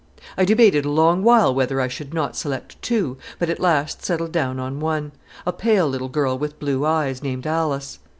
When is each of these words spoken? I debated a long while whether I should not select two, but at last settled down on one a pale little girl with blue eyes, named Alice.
I 0.35 0.45
debated 0.45 0.83
a 0.83 0.89
long 0.89 1.21
while 1.21 1.53
whether 1.53 1.79
I 1.79 1.87
should 1.87 2.11
not 2.11 2.35
select 2.35 2.81
two, 2.81 3.17
but 3.37 3.51
at 3.51 3.59
last 3.59 4.03
settled 4.03 4.31
down 4.31 4.59
on 4.59 4.79
one 4.79 5.11
a 5.45 5.53
pale 5.53 5.87
little 5.87 6.09
girl 6.09 6.35
with 6.39 6.57
blue 6.57 6.87
eyes, 6.87 7.21
named 7.21 7.45
Alice. 7.45 7.99